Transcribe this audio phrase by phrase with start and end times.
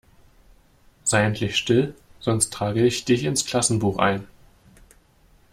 [1.03, 4.25] Sei endlich still, sonst trage ich dich ins Klassenbuch ein!